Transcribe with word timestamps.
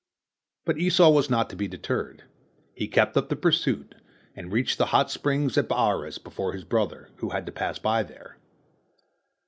But 0.65 0.79
Esau 0.79 1.11
was 1.11 1.29
not 1.29 1.47
to 1.51 1.55
be 1.55 1.67
deterred. 1.67 2.23
He 2.73 2.87
kept 2.87 3.15
up 3.15 3.29
the 3.29 3.35
pursuit, 3.35 3.93
and 4.35 4.51
reached 4.51 4.79
the 4.79 4.87
hot 4.87 5.11
springs 5.11 5.59
at 5.59 5.67
Baarus 5.69 6.17
before 6.17 6.53
his 6.53 6.63
brother, 6.63 7.11
who 7.17 7.29
had 7.29 7.45
to 7.45 7.51
pass 7.51 7.77
by 7.77 8.01
there. 8.01 8.39